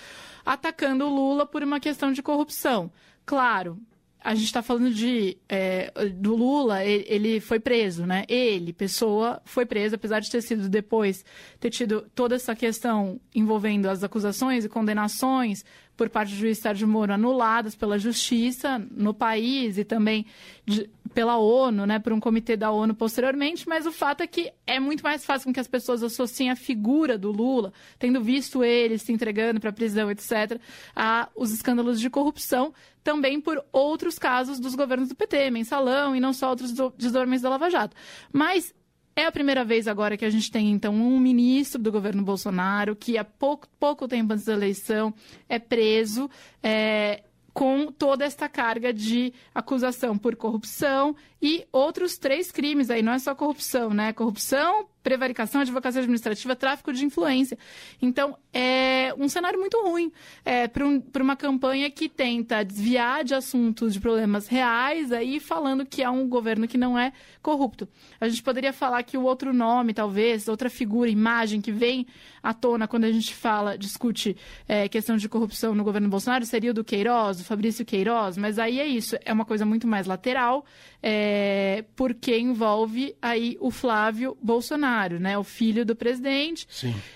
atacando 0.45 1.05
o 1.05 1.15
Lula 1.15 1.47
por 1.47 1.63
uma 1.63 1.81
questão 1.81 2.13
de 2.13 2.23
corrupção. 2.23 2.91
Claro, 3.25 3.79
a 4.25 4.35
gente 4.35 4.47
está 4.47 4.63
falando 4.63 4.93
de 4.93 5.37
é, 5.49 5.93
do 6.11 6.37
Lula, 6.37 6.85
ele, 6.85 7.41
foi 7.41 7.59
preso, 7.59 8.07
né? 8.07 8.25
Ele, 8.29 8.73
pessoa, 8.73 9.43
foi 9.45 9.67
preso, 9.67 9.97
apesar 9.97 10.21
de 10.21 10.31
ter 10.31 10.41
sido 10.43 10.69
depois 10.69 11.25
ter 11.59 11.71
tido 11.71 12.07
toda 12.15 12.37
essa 12.37 12.55
questão 12.55 13.21
envolvendo 13.35 13.87
as 13.87 14.05
acusações 14.05 14.65
e 14.65 14.69
condenações 14.69 15.65
por 16.03 16.11
parte 16.11 16.31
do 16.31 16.37
juiz 16.37 16.59
Sérgio 16.59 16.89
Moro 16.89 17.13
anuladas 17.13 17.77
pela 17.77 17.97
justiça 17.97 18.85
no 18.91 19.15
país 19.15 19.79
e 19.79 19.85
também 19.85 20.27
de, 20.67 20.91
pela 21.15 21.37
ONU, 21.37 21.87
né, 21.87 22.01
por 22.01 22.13
um 22.13 22.19
comitê 22.19 22.57
da 22.57 22.73
ONU 22.73 22.93
posteriormente, 22.93 23.69
mas 23.69 23.87
o 23.87 23.93
fato 23.93 24.21
é 24.21 24.27
que 24.27 24.53
é 24.67 24.81
muito 24.81 25.05
mais 25.05 25.25
fácil 25.25 25.47
com 25.47 25.53
que 25.53 25.61
as 25.61 25.69
pessoas 25.69 26.03
associem 26.03 26.51
a 26.51 26.57
figura 26.57 27.17
do 27.17 27.31
Lula, 27.31 27.73
tendo 28.01 28.21
visto 28.21 28.65
ele 28.65 28.99
se 28.99 29.13
entregando 29.13 29.61
para 29.61 29.71
a 29.71 29.73
prisão, 29.73 30.11
etc., 30.11 30.61
a 30.97 31.29
os 31.37 31.53
escândalos 31.53 32.01
de 32.01 32.11
corrupção, 32.11 32.75
também 33.05 33.41
por 33.41 33.65
outros 33.71 34.19
casos 34.19 34.59
dos 34.59 34.75
governos 34.75 35.09
do 35.09 35.15
PT, 35.15 35.53
mensalão 35.53 36.17
e 36.17 36.21
não 36.21 36.33
só 36.33 36.51
outros 36.51 36.73
desdormentes 36.97 37.43
da 37.43 37.51
Lava 37.51 37.71
Jato. 37.71 37.97
Mas 38.33 38.75
é 39.15 39.27
a 39.27 39.33
primeira 39.33 39.65
vez 39.65 39.87
agora 39.87 40.17
que 40.17 40.25
a 40.25 40.31
gente 40.31 40.51
tem, 40.51 40.71
então, 40.71 40.95
um 40.95 41.19
ministro 41.19 41.81
do 41.81 41.93
governo 41.93 42.23
Bolsonaro 42.23 42.97
que, 42.97 43.19
há 43.19 43.25
pouco, 43.25 43.69
pouco 43.79 44.09
tempo 44.09 44.33
antes 44.33 44.47
da 44.47 44.55
eleição, 44.55 45.13
é 45.49 45.59
preso. 45.59 46.31
É, 46.63 47.23
com 47.53 47.93
toda 47.93 48.25
esta 48.25 48.49
carga 48.49 48.93
de 48.93 49.33
acusação 49.55 50.17
por 50.17 50.35
corrupção 50.37 51.15
e 51.41 51.67
outros 51.71 52.17
três 52.17 52.51
crimes 52.51 52.89
aí, 52.89 53.03
não 53.03 53.13
é 53.13 53.19
só 53.19 53.35
corrupção, 53.35 53.91
né? 53.91 54.13
Corrupção, 54.13 54.87
prevaricação, 55.03 55.61
advocacia 55.61 56.01
administrativa, 56.01 56.55
tráfico 56.55 56.93
de 56.93 57.05
influência. 57.05 57.59
Então, 58.01 58.37
é 58.53 59.15
um 59.19 59.29
cenário 59.29 59.59
muito 59.59 59.81
ruim 59.83 60.13
é, 60.45 60.69
para 60.69 60.87
um, 60.87 61.03
uma 61.21 61.37
campanha 61.37 61.91
que 61.91 62.09
tenta 62.09 62.63
desviar 62.65 63.25
de 63.25 63.35
assuntos, 63.35 63.93
de 63.93 64.01
problemas 64.01 64.47
reais, 64.47 65.13
aí 65.13 65.41
falando 65.41 65.85
que 65.85 66.03
há 66.03 66.11
um 66.11 66.29
governo 66.29 66.69
que 66.69 66.79
não 66.79 66.99
é 66.99 67.13
corrupto. 67.41 67.89
A 68.21 68.29
gente 68.29 68.43
poderia 68.43 68.73
falar 68.73 69.03
que 69.03 69.17
o 69.17 69.23
outro 69.23 69.53
nome, 69.53 69.93
talvez, 69.95 70.49
outra 70.49 70.71
figura, 70.71 71.11
imagem 71.11 71.61
que 71.61 71.73
vem 71.73 72.07
à 72.43 72.53
tona 72.53 72.89
quando 72.89 73.05
a 73.05 73.13
gente 73.13 73.35
fala, 73.35 73.79
discute 73.79 74.37
é, 74.69 74.89
questão 74.89 75.17
de 75.17 75.29
corrupção 75.29 75.75
no 75.75 75.85
governo 75.85 76.09
Bolsonaro, 76.09 76.45
seria 76.45 76.71
o 76.71 76.75
do 76.75 76.85
Queiroz, 76.85 77.41
o 77.41 77.45
Fabrício 77.45 77.85
Queiroz, 77.85 78.37
mas 78.37 78.59
aí 78.59 78.81
é 78.81 78.87
isso, 78.87 79.17
é 79.25 79.33
uma 79.33 79.45
coisa 79.45 79.65
muito 79.65 79.87
mais 79.87 80.07
lateral, 80.07 80.65
é, 81.03 81.85
porque 81.97 82.39
envolve 82.39 83.15
aí 83.21 83.57
o 83.61 83.71
Flávio 83.71 84.37
Bolsonaro, 84.43 84.92
né, 85.21 85.37
o 85.39 85.45
filho 85.45 85.85
do 85.85 85.95
presidente. 85.97 86.67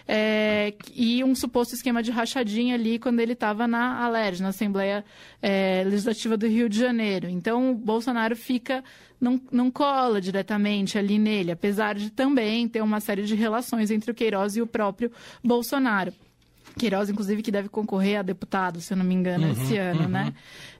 É, 0.06 0.74
e 0.94 1.22
um 1.22 1.34
suposto 1.34 1.74
esquema 1.74 2.02
de 2.02 2.10
rachadinha 2.10 2.74
ali 2.74 2.98
quando 2.98 3.20
ele 3.20 3.32
estava 3.32 3.66
na 3.66 4.04
Alerj, 4.04 4.42
na 4.42 4.48
Assembleia 4.48 5.04
é, 5.42 5.82
Legislativa 5.84 6.36
do 6.36 6.46
Rio 6.46 6.68
de 6.68 6.78
Janeiro. 6.78 7.28
Então, 7.28 7.72
o 7.72 7.74
Bolsonaro 7.74 8.36
fica 8.36 8.82
não, 9.20 9.40
não 9.50 9.70
cola 9.70 10.20
diretamente 10.20 10.98
ali 10.98 11.18
nele, 11.18 11.50
apesar 11.50 11.94
de 11.94 12.10
também 12.10 12.68
ter 12.68 12.82
uma 12.82 13.00
série 13.00 13.22
de 13.22 13.34
relações 13.34 13.90
entre 13.90 14.10
o 14.10 14.14
Queiroz 14.14 14.56
e 14.56 14.62
o 14.62 14.66
próprio 14.66 15.10
Bolsonaro. 15.42 16.12
Queiroz, 16.78 17.08
inclusive, 17.08 17.42
que 17.42 17.50
deve 17.50 17.68
concorrer 17.68 18.18
a 18.18 18.22
deputado, 18.22 18.80
se 18.80 18.92
eu 18.92 18.96
não 18.96 19.04
me 19.04 19.14
engano, 19.14 19.46
uhum, 19.46 19.52
esse 19.52 19.76
ano, 19.78 20.02
uhum. 20.02 20.08
né? 20.08 20.34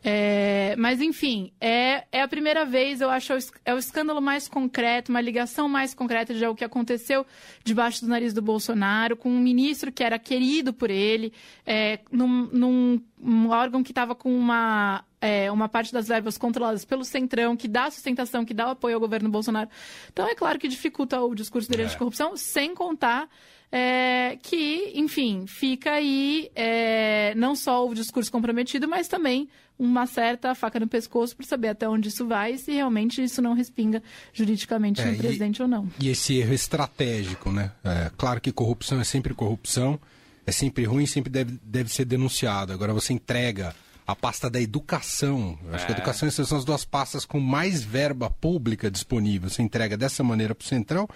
É, 0.04 0.74
mas, 0.76 1.00
enfim, 1.00 1.52
é, 1.60 2.04
é 2.12 2.22
a 2.22 2.28
primeira 2.28 2.64
vez, 2.64 3.00
eu 3.00 3.08
acho, 3.08 3.32
é 3.64 3.74
o 3.74 3.78
escândalo 3.78 4.20
mais 4.20 4.46
concreto, 4.46 5.10
uma 5.10 5.20
ligação 5.20 5.68
mais 5.68 5.94
concreta 5.94 6.34
de 6.34 6.44
algo 6.44 6.56
que 6.56 6.64
aconteceu 6.64 7.24
debaixo 7.64 8.02
do 8.02 8.08
nariz 8.08 8.32
do 8.34 8.42
Bolsonaro, 8.42 9.16
com 9.16 9.30
um 9.30 9.40
ministro 9.40 9.90
que 9.90 10.04
era 10.04 10.18
querido 10.18 10.72
por 10.72 10.90
ele, 10.90 11.32
é, 11.64 12.00
num, 12.12 12.48
num 12.52 13.00
um 13.18 13.48
órgão 13.48 13.82
que 13.82 13.92
estava 13.92 14.14
com 14.14 14.36
uma 14.36 15.02
é, 15.20 15.50
uma 15.50 15.68
parte 15.68 15.92
das 15.92 16.06
verbas 16.06 16.36
controladas 16.36 16.84
pelo 16.84 17.04
Centrão, 17.04 17.56
que 17.56 17.66
dá 17.66 17.90
sustentação, 17.90 18.44
que 18.44 18.52
dá 18.54 18.68
o 18.68 18.70
apoio 18.70 18.94
ao 18.94 19.00
governo 19.00 19.28
Bolsonaro. 19.28 19.68
Então, 20.12 20.28
é 20.28 20.34
claro 20.34 20.58
que 20.58 20.68
dificulta 20.68 21.20
o 21.20 21.34
discurso 21.34 21.68
dele 21.68 21.84
é. 21.84 21.86
de 21.86 21.96
corrupção, 21.96 22.36
sem 22.36 22.74
contar 22.74 23.28
é, 23.70 24.38
que, 24.42 24.92
enfim, 24.94 25.44
fica 25.46 25.92
aí 25.92 26.50
é, 26.54 27.34
não 27.34 27.56
só 27.56 27.86
o 27.86 27.94
discurso 27.94 28.30
comprometido, 28.30 28.88
mas 28.88 29.08
também 29.08 29.48
uma 29.78 30.06
certa 30.06 30.54
faca 30.54 30.80
no 30.80 30.88
pescoço 30.88 31.36
para 31.36 31.46
saber 31.46 31.68
até 31.68 31.88
onde 31.88 32.08
isso 32.08 32.26
vai 32.26 32.52
e 32.52 32.58
se 32.58 32.72
realmente 32.72 33.22
isso 33.22 33.42
não 33.42 33.52
respinga 33.52 34.02
juridicamente 34.32 35.02
é, 35.02 35.10
no 35.10 35.16
presidente 35.16 35.58
e, 35.58 35.62
ou 35.62 35.68
não. 35.68 35.88
E 36.00 36.08
esse 36.08 36.38
erro 36.38 36.54
estratégico, 36.54 37.50
né? 37.50 37.72
É, 37.84 38.10
claro 38.16 38.40
que 38.40 38.50
corrupção 38.50 39.00
é 39.00 39.04
sempre 39.04 39.34
corrupção, 39.34 40.00
é 40.46 40.52
sempre 40.52 40.84
ruim, 40.84 41.04
sempre 41.04 41.30
deve, 41.30 41.58
deve 41.62 41.92
ser 41.92 42.04
denunciado. 42.04 42.72
Agora 42.72 42.94
você 42.94 43.12
entrega 43.12 43.74
a 44.06 44.14
pasta 44.14 44.48
da 44.48 44.60
educação. 44.60 45.58
Eu 45.66 45.74
acho 45.74 45.84
que 45.84 45.92
a 45.92 45.94
é. 45.94 45.98
educação 45.98 46.28
e 46.28 46.30
a 46.30 46.32
são 46.32 46.56
as 46.56 46.64
duas 46.64 46.84
pastas 46.84 47.24
com 47.24 47.40
mais 47.40 47.82
verba 47.82 48.30
pública 48.30 48.90
disponível. 48.90 49.50
Você 49.50 49.60
entrega 49.60 49.96
dessa 49.96 50.22
maneira 50.22 50.54
para 50.54 50.64
o 50.64 50.68
Centrão 50.68 51.08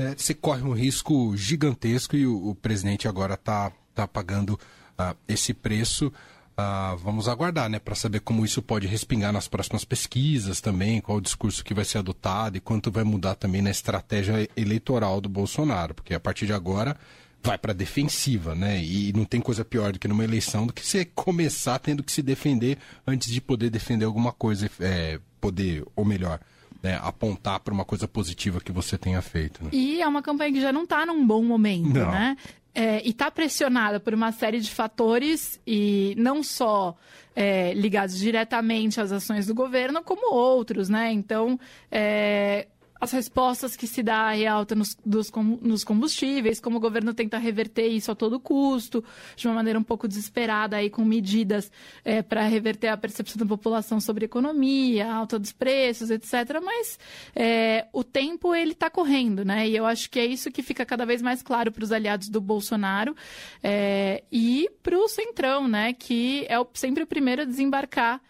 é, 0.00 0.14
você 0.16 0.32
corre 0.32 0.62
um 0.62 0.72
risco 0.72 1.36
gigantesco 1.36 2.16
e 2.16 2.26
o, 2.26 2.48
o 2.48 2.54
presidente 2.54 3.06
agora 3.06 3.34
está 3.34 3.70
tá 3.94 4.08
pagando 4.08 4.54
uh, 4.98 5.16
esse 5.28 5.52
preço. 5.52 6.12
Uh, 6.58 6.96
vamos 6.98 7.28
aguardar, 7.28 7.68
né, 7.68 7.78
para 7.78 7.94
saber 7.94 8.20
como 8.20 8.44
isso 8.44 8.60
pode 8.60 8.86
respingar 8.86 9.32
nas 9.32 9.48
próximas 9.48 9.84
pesquisas 9.84 10.60
também, 10.60 11.00
qual 11.00 11.18
o 11.18 11.20
discurso 11.20 11.64
que 11.64 11.74
vai 11.74 11.84
ser 11.84 11.98
adotado 11.98 12.56
e 12.56 12.60
quanto 12.60 12.90
vai 12.90 13.04
mudar 13.04 13.34
também 13.34 13.62
na 13.62 13.70
estratégia 13.70 14.48
eleitoral 14.56 15.20
do 15.20 15.28
Bolsonaro, 15.28 15.94
porque 15.94 16.14
a 16.14 16.20
partir 16.20 16.46
de 16.46 16.52
agora 16.52 16.96
vai 17.42 17.56
para 17.56 17.72
defensiva, 17.72 18.54
né? 18.54 18.82
E 18.82 19.12
não 19.14 19.24
tem 19.24 19.40
coisa 19.40 19.64
pior 19.64 19.92
do 19.92 19.98
que 19.98 20.08
numa 20.08 20.24
eleição 20.24 20.66
do 20.66 20.72
que 20.72 20.84
você 20.84 21.06
começar 21.06 21.78
tendo 21.78 22.02
que 22.02 22.12
se 22.12 22.22
defender 22.22 22.76
antes 23.06 23.30
de 23.32 23.40
poder 23.40 23.70
defender 23.70 24.04
alguma 24.04 24.32
coisa, 24.32 24.70
é, 24.80 25.18
poder, 25.40 25.82
ou 25.96 26.04
melhor, 26.04 26.40
né, 26.82 26.98
apontar 27.02 27.60
para 27.60 27.72
uma 27.72 27.84
coisa 27.84 28.08
positiva 28.08 28.60
que 28.60 28.72
você 28.72 28.96
tenha 28.96 29.20
feito. 29.20 29.62
Né? 29.64 29.70
E 29.72 30.00
é 30.00 30.06
uma 30.06 30.22
campanha 30.22 30.52
que 30.52 30.60
já 30.60 30.72
não 30.72 30.84
está 30.84 31.04
num 31.04 31.26
bom 31.26 31.42
momento, 31.42 31.98
não. 31.98 32.10
né? 32.10 32.36
É, 32.72 33.04
e 33.04 33.10
está 33.10 33.30
pressionada 33.30 33.98
por 33.98 34.14
uma 34.14 34.30
série 34.30 34.60
de 34.60 34.70
fatores, 34.70 35.60
e 35.66 36.14
não 36.16 36.40
só 36.42 36.96
é, 37.34 37.74
ligados 37.74 38.16
diretamente 38.16 39.00
às 39.00 39.10
ações 39.10 39.46
do 39.46 39.54
governo, 39.54 40.02
como 40.02 40.32
outros, 40.32 40.88
né? 40.88 41.12
Então, 41.12 41.58
é, 41.90 42.68
as 43.00 43.12
respostas 43.12 43.74
que 43.76 43.86
se 43.86 44.02
dá 44.02 44.36
em 44.36 44.46
alta 44.46 44.74
nos, 44.74 44.96
dos, 45.04 45.30
nos 45.62 45.82
combustíveis, 45.82 46.60
como 46.60 46.76
o 46.76 46.80
governo 46.80 47.14
tenta 47.14 47.38
reverter 47.38 47.86
isso 47.86 48.12
a 48.12 48.14
todo 48.14 48.38
custo, 48.38 49.02
de 49.34 49.48
uma 49.48 49.54
maneira 49.54 49.78
um 49.78 49.82
pouco 49.82 50.06
desesperada, 50.06 50.76
aí, 50.76 50.90
com 50.90 51.04
medidas 51.04 51.72
é, 52.04 52.20
para 52.22 52.42
reverter 52.46 52.88
a 52.88 52.96
percepção 52.96 53.38
da 53.38 53.46
população 53.46 54.00
sobre 54.00 54.26
economia, 54.26 55.10
alta 55.10 55.38
dos 55.38 55.52
preços, 55.52 56.10
etc. 56.10 56.60
Mas 56.62 56.98
é, 57.34 57.86
o 57.92 58.04
tempo 58.04 58.54
ele 58.54 58.72
está 58.72 58.90
correndo, 58.90 59.44
né? 59.44 59.66
E 59.66 59.74
eu 59.74 59.86
acho 59.86 60.10
que 60.10 60.18
é 60.18 60.26
isso 60.26 60.50
que 60.50 60.62
fica 60.62 60.84
cada 60.84 61.06
vez 61.06 61.22
mais 61.22 61.42
claro 61.42 61.72
para 61.72 61.84
os 61.84 61.92
aliados 61.92 62.28
do 62.28 62.40
Bolsonaro 62.40 63.16
é, 63.62 64.22
e 64.30 64.68
para 64.82 64.98
o 64.98 65.08
Centrão, 65.08 65.66
né? 65.66 65.94
Que 65.94 66.44
é 66.48 66.58
o, 66.60 66.66
sempre 66.74 67.02
o 67.02 67.06
primeiro 67.06 67.42
a 67.42 67.44
desembarcar 67.46 68.20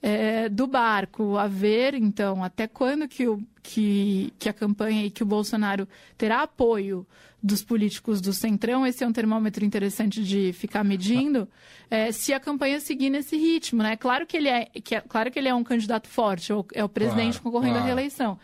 é, 0.00 0.48
do 0.48 0.66
barco, 0.66 1.36
a 1.36 1.46
ver, 1.46 1.94
então, 1.94 2.42
até 2.44 2.66
quando 2.66 3.08
que, 3.08 3.26
o, 3.26 3.42
que, 3.62 4.32
que 4.38 4.48
a 4.48 4.52
campanha 4.52 5.04
e 5.04 5.10
que 5.10 5.22
o 5.22 5.26
Bolsonaro 5.26 5.88
terá 6.16 6.42
apoio 6.42 7.06
dos 7.42 7.62
políticos 7.62 8.20
do 8.20 8.32
Centrão, 8.32 8.86
esse 8.86 9.02
é 9.04 9.06
um 9.06 9.12
termômetro 9.12 9.64
interessante 9.64 10.22
de 10.24 10.52
ficar 10.52 10.82
medindo, 10.84 11.48
é, 11.90 12.10
se 12.10 12.32
a 12.32 12.40
campanha 12.40 12.80
seguir 12.80 13.10
nesse 13.10 13.36
ritmo, 13.36 13.82
né? 13.82 13.96
Claro 13.96 14.26
que 14.26 14.36
ele 14.36 14.48
é, 14.48 14.66
que 14.66 14.94
é, 14.94 15.00
claro 15.00 15.30
que 15.30 15.38
ele 15.38 15.48
é 15.48 15.54
um 15.54 15.62
candidato 15.62 16.08
forte, 16.08 16.52
é 16.74 16.84
o 16.84 16.88
presidente 16.88 17.34
claro, 17.34 17.42
concorrendo 17.44 17.74
claro. 17.74 17.84
à 17.84 17.86
reeleição, 17.86 18.38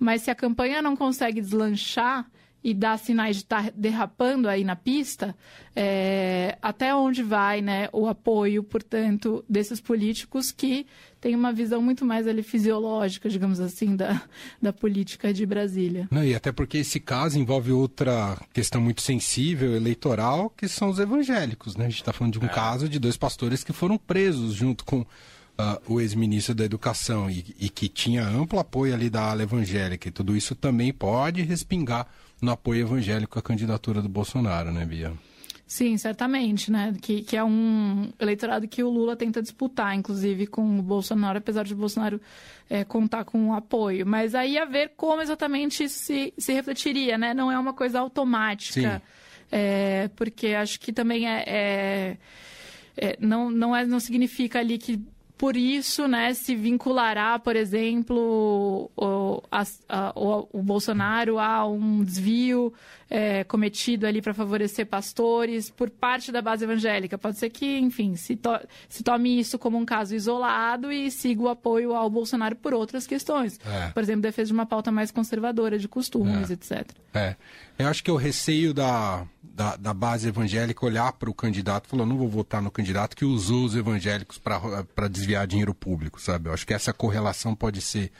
mas 0.00 0.22
se 0.22 0.30
a 0.30 0.34
campanha 0.34 0.80
não 0.80 0.96
consegue 0.96 1.40
deslanchar, 1.40 2.26
e 2.62 2.74
dá 2.74 2.96
sinais 2.96 3.36
de 3.36 3.42
estar 3.42 3.64
tá 3.64 3.72
derrapando 3.74 4.48
aí 4.48 4.64
na 4.64 4.74
pista, 4.74 5.34
é, 5.74 6.58
até 6.60 6.94
onde 6.94 7.22
vai 7.22 7.62
né, 7.62 7.88
o 7.92 8.08
apoio, 8.08 8.62
portanto, 8.62 9.44
desses 9.48 9.80
políticos 9.80 10.50
que 10.50 10.86
têm 11.20 11.34
uma 11.34 11.52
visão 11.52 11.80
muito 11.80 12.04
mais 12.04 12.26
ali, 12.26 12.42
fisiológica, 12.42 13.28
digamos 13.28 13.60
assim, 13.60 13.94
da, 13.94 14.22
da 14.60 14.72
política 14.72 15.32
de 15.32 15.46
Brasília. 15.46 16.08
Não, 16.10 16.24
e 16.24 16.34
até 16.34 16.50
porque 16.50 16.78
esse 16.78 16.98
caso 16.98 17.38
envolve 17.38 17.72
outra 17.72 18.36
questão 18.52 18.80
muito 18.80 19.02
sensível, 19.02 19.74
eleitoral, 19.74 20.50
que 20.50 20.68
são 20.68 20.90
os 20.90 20.98
evangélicos. 20.98 21.76
Né? 21.76 21.86
A 21.86 21.88
gente 21.88 22.00
está 22.00 22.12
falando 22.12 22.32
de 22.32 22.40
um 22.40 22.46
é. 22.46 22.48
caso 22.48 22.88
de 22.88 22.98
dois 22.98 23.16
pastores 23.16 23.62
que 23.62 23.72
foram 23.72 23.96
presos 23.96 24.54
junto 24.54 24.84
com 24.84 25.00
uh, 25.00 25.06
o 25.86 26.00
ex-ministro 26.00 26.54
da 26.54 26.64
Educação 26.64 27.30
e, 27.30 27.44
e, 27.58 27.68
que 27.68 27.88
tinha 27.88 28.24
amplo 28.26 28.58
apoio 28.58 28.94
ali 28.94 29.10
da 29.10 29.22
ala 29.22 29.42
evangélica. 29.42 30.08
E 30.08 30.12
tudo 30.12 30.36
isso 30.36 30.54
também 30.54 30.92
pode 30.92 31.42
respingar 31.42 32.06
no 32.40 32.52
apoio 32.52 32.82
evangélico 32.82 33.38
à 33.38 33.42
candidatura 33.42 34.00
do 34.00 34.08
Bolsonaro, 34.08 34.70
né, 34.72 34.84
Bia? 34.84 35.12
Sim, 35.66 35.98
certamente, 35.98 36.72
né? 36.72 36.94
Que, 37.02 37.22
que 37.22 37.36
é 37.36 37.44
um 37.44 38.10
eleitorado 38.18 38.66
que 38.66 38.82
o 38.82 38.88
Lula 38.88 39.14
tenta 39.14 39.42
disputar, 39.42 39.94
inclusive, 39.94 40.46
com 40.46 40.78
o 40.78 40.82
Bolsonaro, 40.82 41.36
apesar 41.36 41.62
de 41.62 41.74
o 41.74 41.76
Bolsonaro 41.76 42.18
é, 42.70 42.84
contar 42.84 43.24
com 43.24 43.50
o 43.50 43.52
apoio. 43.52 44.06
Mas 44.06 44.34
aí 44.34 44.56
a 44.56 44.64
ver 44.64 44.92
como 44.96 45.20
exatamente 45.20 45.86
se, 45.90 46.32
se 46.38 46.52
refletiria, 46.54 47.18
né? 47.18 47.34
Não 47.34 47.52
é 47.52 47.58
uma 47.58 47.74
coisa 47.74 48.00
automática. 48.00 49.02
É, 49.52 50.08
porque 50.16 50.48
acho 50.48 50.80
que 50.80 50.90
também 50.90 51.28
é, 51.28 51.44
é, 51.46 52.16
é, 52.96 53.16
não, 53.20 53.50
não, 53.50 53.76
é, 53.76 53.84
não 53.84 54.00
significa 54.00 54.60
ali 54.60 54.78
que 54.78 54.98
por 55.38 55.56
isso, 55.56 56.08
né, 56.08 56.34
se 56.34 56.56
vinculará, 56.56 57.38
por 57.38 57.54
exemplo, 57.54 58.90
o, 58.96 59.42
a, 59.50 59.62
a, 59.88 60.12
o, 60.16 60.48
o 60.52 60.62
Bolsonaro 60.62 61.38
a 61.38 61.64
um 61.64 62.02
desvio 62.02 62.74
é, 63.08 63.44
cometido 63.44 64.04
ali 64.04 64.20
para 64.20 64.34
favorecer 64.34 64.84
pastores 64.86 65.70
por 65.70 65.88
parte 65.90 66.32
da 66.32 66.42
base 66.42 66.64
evangélica. 66.64 67.16
Pode 67.16 67.38
ser 67.38 67.50
que, 67.50 67.78
enfim, 67.78 68.16
se, 68.16 68.34
to, 68.34 68.50
se 68.88 69.04
tome 69.04 69.38
isso 69.38 69.58
como 69.58 69.78
um 69.78 69.84
caso 69.84 70.14
isolado 70.14 70.90
e 70.90 71.08
siga 71.08 71.42
o 71.42 71.48
apoio 71.48 71.94
ao 71.94 72.10
Bolsonaro 72.10 72.56
por 72.56 72.74
outras 72.74 73.06
questões. 73.06 73.60
É. 73.64 73.90
Por 73.90 74.02
exemplo, 74.02 74.22
defesa 74.22 74.48
de 74.48 74.52
uma 74.52 74.66
pauta 74.66 74.90
mais 74.90 75.12
conservadora 75.12 75.78
de 75.78 75.86
costumes, 75.86 76.50
é. 76.50 76.54
etc. 76.54 76.90
É. 77.14 77.36
Eu 77.78 77.86
acho 77.86 78.02
que 78.02 78.10
o 78.10 78.16
receio 78.16 78.74
da, 78.74 79.24
da, 79.40 79.76
da 79.76 79.94
base 79.94 80.28
evangélica 80.28 80.84
olhar 80.86 81.12
para 81.12 81.28
o 81.28 81.34
candidato 81.34 81.86
e 81.86 81.88
falar: 81.88 82.06
não 82.06 82.16
vou 82.16 82.28
votar 82.28 82.62
no 82.62 82.70
candidato 82.70 83.16
que 83.16 83.24
usou 83.24 83.64
os 83.64 83.74
evangélicos 83.74 84.38
para 84.38 85.08
desviar 85.08 85.27
dinheiro 85.46 85.74
público, 85.74 86.20
sabe? 86.20 86.48
Eu 86.48 86.54
acho 86.54 86.66
que 86.66 86.74
essa 86.74 86.92
correlação 86.92 87.54
pode 87.54 87.80
ser 87.80 88.10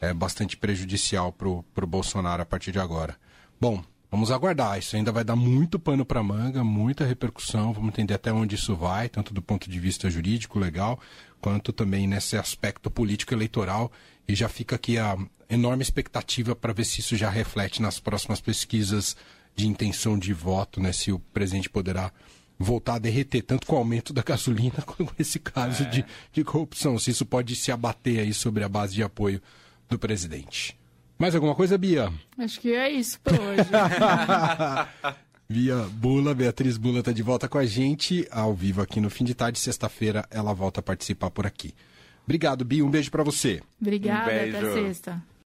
é, 0.00 0.12
bastante 0.12 0.56
prejudicial 0.56 1.32
para 1.32 1.48
o 1.48 1.86
Bolsonaro 1.86 2.42
a 2.42 2.46
partir 2.46 2.72
de 2.72 2.78
agora. 2.78 3.16
Bom, 3.60 3.82
vamos 4.10 4.30
aguardar. 4.30 4.78
Isso 4.78 4.96
ainda 4.96 5.12
vai 5.12 5.24
dar 5.24 5.36
muito 5.36 5.78
pano 5.78 6.04
para 6.04 6.22
manga, 6.22 6.62
muita 6.62 7.04
repercussão. 7.04 7.72
Vamos 7.72 7.88
entender 7.88 8.14
até 8.14 8.32
onde 8.32 8.54
isso 8.54 8.74
vai, 8.76 9.08
tanto 9.08 9.32
do 9.32 9.42
ponto 9.42 9.70
de 9.70 9.80
vista 9.80 10.10
jurídico, 10.10 10.58
legal, 10.58 11.00
quanto 11.40 11.72
também 11.72 12.06
nesse 12.06 12.36
aspecto 12.36 12.90
político 12.90 13.34
eleitoral. 13.34 13.90
E 14.28 14.34
já 14.34 14.48
fica 14.48 14.76
aqui 14.76 14.98
a 14.98 15.16
enorme 15.48 15.82
expectativa 15.82 16.54
para 16.54 16.72
ver 16.72 16.84
se 16.84 17.00
isso 17.00 17.16
já 17.16 17.30
reflete 17.30 17.80
nas 17.80 18.00
próximas 18.00 18.40
pesquisas 18.40 19.16
de 19.54 19.66
intenção 19.66 20.18
de 20.18 20.32
voto, 20.32 20.80
né? 20.80 20.92
Se 20.92 21.10
o 21.10 21.18
presidente 21.18 21.70
poderá 21.70 22.12
voltar 22.58 22.94
a 22.94 22.98
derreter, 22.98 23.42
tanto 23.42 23.66
com 23.66 23.76
o 23.76 23.78
aumento 23.78 24.12
da 24.12 24.22
gasolina 24.22 24.82
como 24.82 25.10
com 25.12 25.14
esse 25.18 25.38
caso 25.38 25.82
é. 25.84 25.86
de, 25.86 26.04
de 26.32 26.44
corrupção. 26.44 26.98
Se 26.98 27.10
isso 27.10 27.26
pode 27.26 27.54
se 27.56 27.70
abater 27.70 28.20
aí 28.20 28.32
sobre 28.32 28.64
a 28.64 28.68
base 28.68 28.94
de 28.94 29.02
apoio 29.02 29.40
do 29.88 29.98
presidente. 29.98 30.76
Mais 31.18 31.34
alguma 31.34 31.54
coisa, 31.54 31.78
Bia? 31.78 32.12
Acho 32.38 32.60
que 32.60 32.74
é 32.74 32.90
isso 32.90 33.18
por 33.20 33.32
hoje. 33.32 33.62
Bia 35.48 35.76
Bula, 35.92 36.34
Beatriz 36.34 36.76
Bula 36.76 36.98
está 36.98 37.12
de 37.12 37.22
volta 37.22 37.48
com 37.48 37.56
a 37.56 37.64
gente 37.64 38.26
ao 38.30 38.52
vivo 38.52 38.82
aqui 38.82 39.00
no 39.00 39.08
fim 39.08 39.24
de 39.24 39.34
tarde. 39.34 39.58
Sexta-feira 39.58 40.26
ela 40.30 40.52
volta 40.52 40.80
a 40.80 40.82
participar 40.82 41.30
por 41.30 41.46
aqui. 41.46 41.72
Obrigado, 42.24 42.64
Bia. 42.64 42.84
Um 42.84 42.90
beijo 42.90 43.10
para 43.10 43.22
você. 43.22 43.62
Obrigada, 43.80 44.30
um 44.30 44.48
até 44.48 44.72
sexta. 44.74 45.22